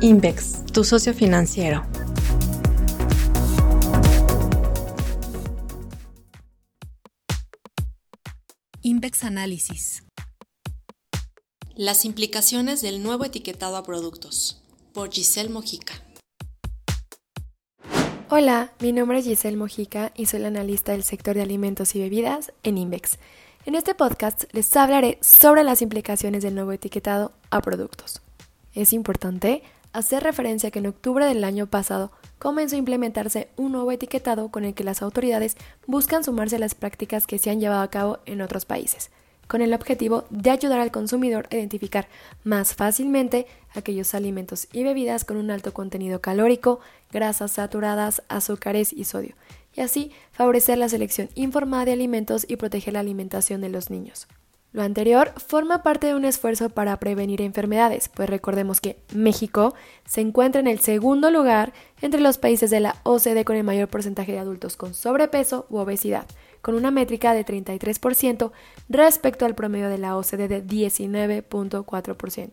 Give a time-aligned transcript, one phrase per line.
[0.00, 1.84] Invex, tu socio financiero.
[8.82, 10.04] Invex Análisis.
[11.74, 14.62] Las implicaciones del nuevo etiquetado a productos.
[14.92, 15.94] Por Giselle Mojica.
[18.30, 21.98] Hola, mi nombre es Giselle Mojica y soy la analista del sector de alimentos y
[21.98, 23.18] bebidas en Invex.
[23.66, 28.22] En este podcast les hablaré sobre las implicaciones del nuevo etiquetado a productos.
[28.74, 29.64] Es importante
[29.98, 34.48] hacer referencia a que en octubre del año pasado comenzó a implementarse un nuevo etiquetado
[34.48, 35.56] con el que las autoridades
[35.86, 39.10] buscan sumarse a las prácticas que se han llevado a cabo en otros países,
[39.48, 42.06] con el objetivo de ayudar al consumidor a identificar
[42.44, 46.78] más fácilmente aquellos alimentos y bebidas con un alto contenido calórico,
[47.10, 49.34] grasas saturadas, azúcares y sodio,
[49.74, 54.28] y así favorecer la selección informada de alimentos y proteger la alimentación de los niños.
[54.72, 60.20] Lo anterior forma parte de un esfuerzo para prevenir enfermedades, pues recordemos que México se
[60.20, 64.32] encuentra en el segundo lugar entre los países de la OCDE con el mayor porcentaje
[64.32, 66.26] de adultos con sobrepeso u obesidad,
[66.60, 68.52] con una métrica de 33%
[68.90, 72.50] respecto al promedio de la OCDE de 19.4%.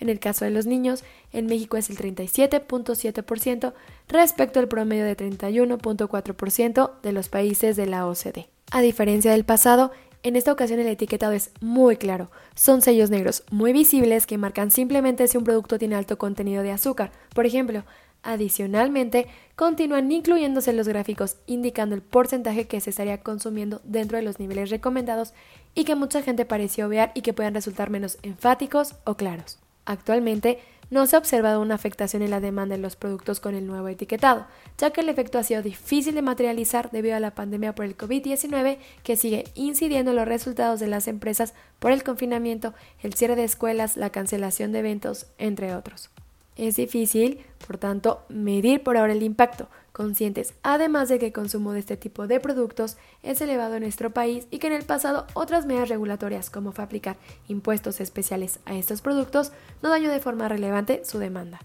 [0.00, 3.72] En el caso de los niños, en México es el 37.7%
[4.08, 8.48] respecto al promedio de 31.4% de los países de la OCDE.
[8.70, 9.92] A diferencia del pasado,
[10.24, 12.30] en esta ocasión el etiquetado es muy claro.
[12.54, 16.72] Son sellos negros muy visibles que marcan simplemente si un producto tiene alto contenido de
[16.72, 17.12] azúcar.
[17.34, 17.84] Por ejemplo,
[18.22, 24.40] adicionalmente, continúan incluyéndose los gráficos indicando el porcentaje que se estaría consumiendo dentro de los
[24.40, 25.34] niveles recomendados
[25.74, 29.58] y que mucha gente pareció obviar y que puedan resultar menos enfáticos o claros.
[29.84, 30.58] Actualmente,
[30.90, 33.88] no se ha observado una afectación en la demanda de los productos con el nuevo
[33.88, 34.46] etiquetado,
[34.78, 37.96] ya que el efecto ha sido difícil de materializar debido a la pandemia por el
[37.96, 43.36] COVID-19 que sigue incidiendo en los resultados de las empresas por el confinamiento, el cierre
[43.36, 46.10] de escuelas, la cancelación de eventos, entre otros.
[46.56, 51.72] Es difícil, por tanto, medir por ahora el impacto, conscientes además de que el consumo
[51.72, 55.26] de este tipo de productos es elevado en nuestro país y que en el pasado
[55.34, 57.16] otras medidas regulatorias como fue aplicar
[57.46, 61.60] impuestos especiales a estos productos no dañó de forma relevante su demanda.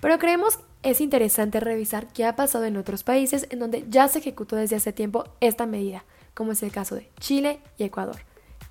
[0.00, 4.18] Pero creemos es interesante revisar qué ha pasado en otros países en donde ya se
[4.18, 8.16] ejecutó desde hace tiempo esta medida, como es el caso de Chile y Ecuador.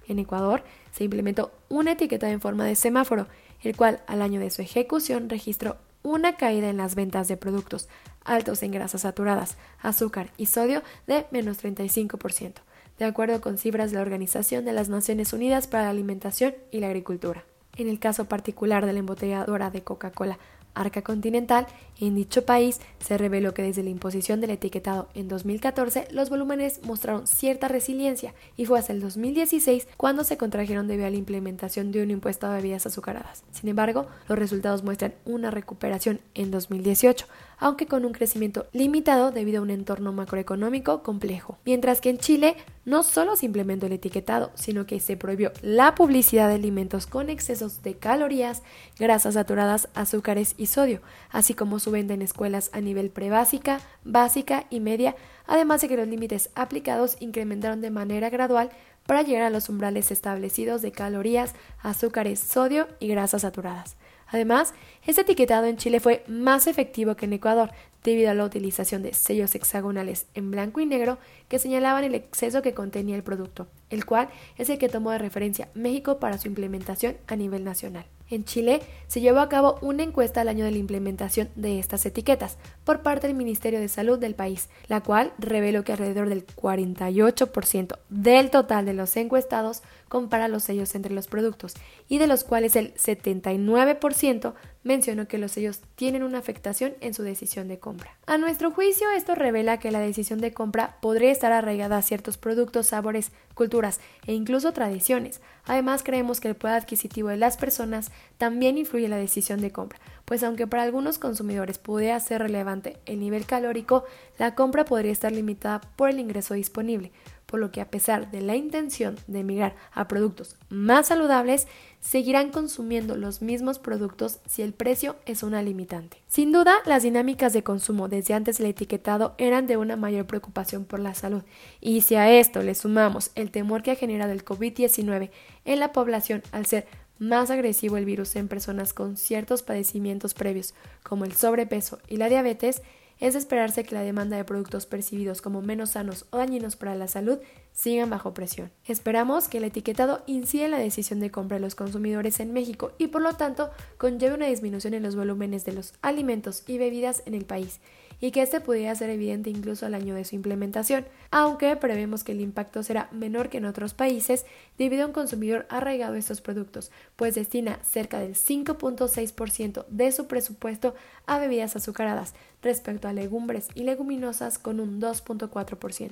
[0.08, 3.28] En Ecuador se implementó una etiqueta en forma de semáforo,
[3.64, 7.88] el cual al año de su ejecución registró una caída en las ventas de productos
[8.26, 12.54] altos en grasas saturadas, azúcar y sodio de menos 35%,
[13.00, 16.80] de acuerdo con cifras de la Organización de las Naciones Unidas para la Alimentación y
[16.80, 17.44] la Agricultura.
[17.76, 20.38] En el caso particular de la embotelladora de Coca-Cola
[20.76, 21.68] Arca Continental,
[22.00, 26.82] en dicho país se reveló que desde la imposición del etiquetado en 2014 los volúmenes
[26.86, 31.92] mostraron cierta resiliencia y fue hasta el 2016 cuando se contrajeron debido a la implementación
[31.92, 33.44] de un impuesto a bebidas azucaradas.
[33.52, 37.28] Sin embargo, los resultados muestran una recuperación en 2018,
[37.60, 41.58] aunque con un crecimiento limitado debido a un entorno macroeconómico complejo.
[41.66, 42.56] Mientras que en Chile
[42.86, 47.30] no solo se implementó el etiquetado, sino que se prohibió la publicidad de alimentos con
[47.30, 48.64] excesos de calorías,
[49.00, 54.66] grasas saturadas, azúcares y sodio, así como su venta en escuelas a nivel prebásica, básica
[54.70, 55.16] y media,
[55.48, 58.70] además de que los límites aplicados incrementaron de manera gradual
[59.06, 63.96] para llegar a los umbrales establecidos de calorías, azúcares, sodio y grasas saturadas.
[64.34, 64.74] Además,
[65.06, 67.70] este etiquetado en Chile fue más efectivo que en Ecuador,
[68.04, 72.64] debido a la utilización de sellos hexagonales en blanco y negro que señalaban el exceso
[72.64, 76.48] que contenía el producto, el cual es el que tomó de referencia México para su
[76.48, 78.06] implementación a nivel nacional.
[78.34, 82.04] En Chile se llevó a cabo una encuesta al año de la implementación de estas
[82.06, 86.46] etiquetas por parte del Ministerio de Salud del país, la cual reveló que alrededor del
[86.48, 91.76] 48% del total de los encuestados compara los sellos entre los productos
[92.08, 97.24] y de los cuales el 79% mencionó que los sellos tienen una afectación en su
[97.24, 98.18] decisión de compra.
[98.26, 102.38] A nuestro juicio, esto revela que la decisión de compra podría estar arraigada a ciertos
[102.38, 105.42] productos, sabores, culturas e incluso tradiciones.
[105.66, 110.00] Además, creemos que el poder adquisitivo de las personas también influye la decisión de compra,
[110.26, 114.04] pues aunque para algunos consumidores pudiera ser relevante el nivel calórico,
[114.38, 117.12] la compra podría estar limitada por el ingreso disponible
[117.54, 121.68] por lo que a pesar de la intención de emigrar a productos más saludables,
[122.00, 126.18] seguirán consumiendo los mismos productos si el precio es una limitante.
[126.26, 130.84] Sin duda, las dinámicas de consumo desde antes del etiquetado eran de una mayor preocupación
[130.84, 131.44] por la salud,
[131.80, 135.30] y si a esto le sumamos el temor que ha generado el COVID-19
[135.66, 136.88] en la población al ser
[137.24, 140.74] más agresivo el virus en personas con ciertos padecimientos previos,
[141.04, 142.82] como el sobrepeso y la diabetes,
[143.20, 147.08] es esperarse que la demanda de productos percibidos como menos sanos o dañinos para la
[147.08, 147.40] salud
[147.74, 148.72] sigan bajo presión.
[148.86, 152.94] Esperamos que el etiquetado incida en la decisión de compra de los consumidores en México
[152.98, 157.24] y por lo tanto conlleve una disminución en los volúmenes de los alimentos y bebidas
[157.26, 157.80] en el país
[158.24, 162.32] y que este pudiera ser evidente incluso al año de su implementación, aunque prevemos que
[162.32, 164.46] el impacto será menor que en otros países
[164.78, 170.28] debido a un consumidor arraigado a estos productos, pues destina cerca del 5.6% de su
[170.28, 176.12] presupuesto a bebidas azucaradas respecto a legumbres y leguminosas con un 2.4%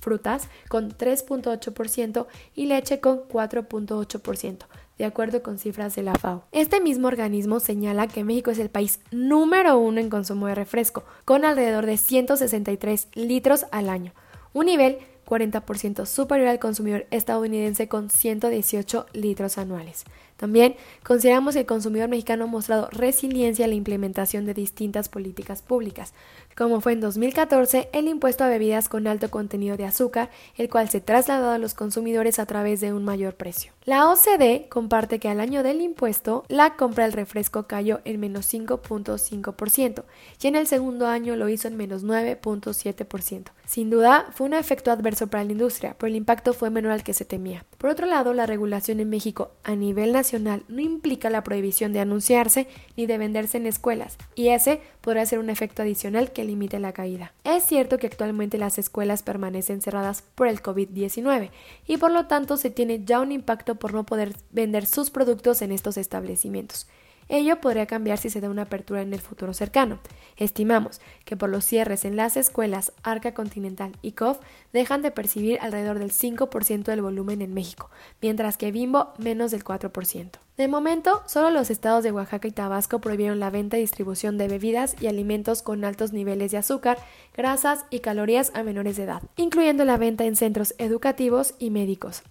[0.00, 4.64] frutas con 3.8% y leche con 4.8%,
[4.98, 6.44] de acuerdo con cifras de la FAO.
[6.52, 11.04] Este mismo organismo señala que México es el país número uno en consumo de refresco,
[11.24, 14.12] con alrededor de 163 litros al año,
[14.52, 20.04] un nivel 40% superior al consumidor estadounidense con 118 litros anuales.
[20.40, 25.60] También consideramos que el consumidor mexicano ha mostrado resiliencia en la implementación de distintas políticas
[25.60, 26.14] públicas,
[26.56, 30.88] como fue en 2014 el impuesto a bebidas con alto contenido de azúcar, el cual
[30.88, 33.74] se trasladó a los consumidores a través de un mayor precio.
[33.84, 38.50] La OCDE comparte que al año del impuesto, la compra del refresco cayó en menos
[38.50, 40.04] 5.5%
[40.40, 43.50] y en el segundo año lo hizo en menos 9.7%.
[43.66, 47.04] Sin duda, fue un efecto adverso para la industria, pero el impacto fue menor al
[47.04, 47.66] que se temía.
[47.78, 52.68] Por otro lado, la regulación en México a nivel no implica la prohibición de anunciarse
[52.96, 56.92] ni de venderse en escuelas, y ese podrá ser un efecto adicional que limite la
[56.92, 57.32] caída.
[57.44, 61.50] Es cierto que actualmente las escuelas permanecen cerradas por el COVID-19
[61.86, 65.62] y por lo tanto se tiene ya un impacto por no poder vender sus productos
[65.62, 66.86] en estos establecimientos.
[67.30, 70.00] Ello podría cambiar si se da una apertura en el futuro cercano.
[70.36, 74.40] Estimamos que por los cierres en las escuelas Arca Continental y COF
[74.72, 77.88] dejan de percibir alrededor del 5% del volumen en México,
[78.20, 80.30] mientras que Bimbo menos del 4%.
[80.56, 84.48] De momento, solo los estados de Oaxaca y Tabasco prohibieron la venta y distribución de
[84.48, 86.98] bebidas y alimentos con altos niveles de azúcar,
[87.36, 92.24] grasas y calorías a menores de edad, incluyendo la venta en centros educativos y médicos.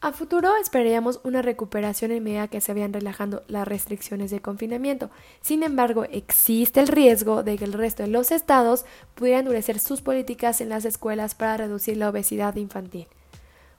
[0.00, 5.10] A futuro esperaríamos una recuperación en medida que se vayan relajando las restricciones de confinamiento.
[5.40, 8.84] Sin embargo, existe el riesgo de que el resto de los estados
[9.16, 13.08] pudieran endurecer sus políticas en las escuelas para reducir la obesidad infantil.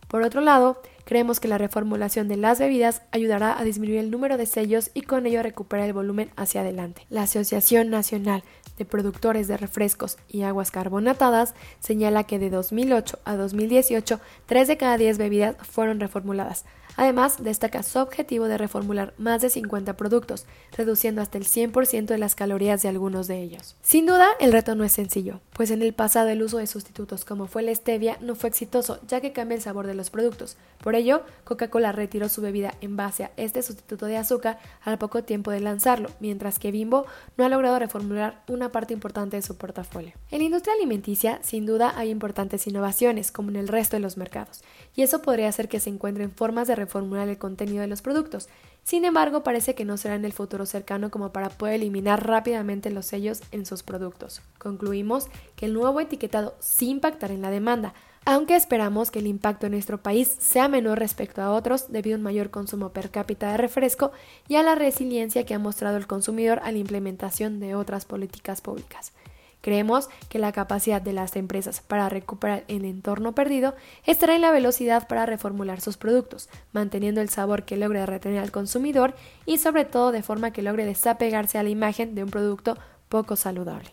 [0.10, 4.38] Por otro lado, creemos que la reformulación de las bebidas ayudará a disminuir el número
[4.38, 7.06] de sellos y con ello recuperar el volumen hacia adelante.
[7.10, 8.44] La Asociación Nacional
[8.80, 14.78] de Productores de Refrescos y Aguas Carbonatadas señala que de 2008 a 2018, 3 de
[14.78, 16.66] cada 10 bebidas fueron reformuladas,
[17.00, 22.18] Además, destaca su objetivo de reformular más de 50 productos, reduciendo hasta el 100% de
[22.18, 23.78] las calorías de algunos de ellos.
[23.82, 27.24] Sin duda, el reto no es sencillo, pues en el pasado el uso de sustitutos
[27.24, 30.58] como fue la stevia no fue exitoso, ya que cambia el sabor de los productos.
[30.84, 35.24] Por ello, Coca-Cola retiró su bebida en base a este sustituto de azúcar al poco
[35.24, 37.06] tiempo de lanzarlo, mientras que Bimbo
[37.38, 40.12] no ha logrado reformular una parte importante de su portafolio.
[40.32, 44.18] En la industria alimenticia, sin duda, hay importantes innovaciones, como en el resto de los
[44.18, 44.64] mercados,
[44.98, 48.50] y eso podría hacer que se encuentren formas de reformular el contenido de los productos.
[48.84, 52.90] Sin embargo, parece que no será en el futuro cercano como para poder eliminar rápidamente
[52.90, 54.42] los sellos en sus productos.
[54.58, 57.94] Concluimos que el nuevo etiquetado sí impactará en la demanda,
[58.26, 62.18] aunque esperamos que el impacto en nuestro país sea menor respecto a otros debido a
[62.18, 64.12] un mayor consumo per cápita de refresco
[64.48, 68.62] y a la resiliencia que ha mostrado el consumidor a la implementación de otras políticas
[68.62, 69.14] públicas.
[69.62, 73.76] Creemos que la capacidad de las empresas para recuperar el entorno perdido
[74.06, 78.52] estará en la velocidad para reformular sus productos, manteniendo el sabor que logre retener al
[78.52, 79.16] consumidor
[79.46, 82.78] y sobre todo de forma que logre desapegarse a la imagen de un producto
[83.10, 83.92] poco saludable.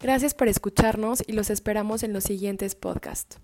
[0.00, 3.38] Gracias por escucharnos y los esperamos en los siguientes podcasts.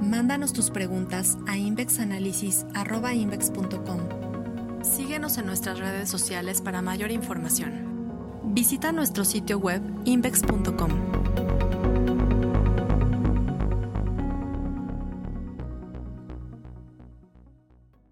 [0.00, 4.27] Mándanos tus preguntas a invexanalysis.com.
[4.88, 8.42] Síguenos en nuestras redes sociales para mayor información.
[8.42, 11.57] Visita nuestro sitio web invex.com.